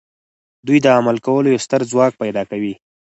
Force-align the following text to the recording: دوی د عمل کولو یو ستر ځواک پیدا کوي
دوی 0.67 0.77
د 0.81 0.87
عمل 0.97 1.17
کولو 1.25 1.47
یو 1.53 1.63
ستر 1.65 1.81
ځواک 1.91 2.13
پیدا 2.21 2.43
کوي 2.51 2.73